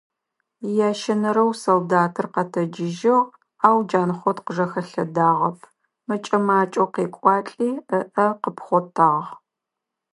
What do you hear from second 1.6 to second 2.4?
солдатыр